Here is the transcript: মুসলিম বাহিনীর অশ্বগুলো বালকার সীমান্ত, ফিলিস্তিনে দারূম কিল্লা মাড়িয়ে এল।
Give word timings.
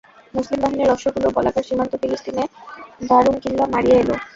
মুসলিম 0.33 0.59
বাহিনীর 0.61 0.93
অশ্বগুলো 0.95 1.27
বালকার 1.35 1.65
সীমান্ত, 1.67 1.93
ফিলিস্তিনে 2.01 2.43
দারূম 3.09 3.35
কিল্লা 3.43 3.65
মাড়িয়ে 3.73 3.97
এল। 4.01 4.09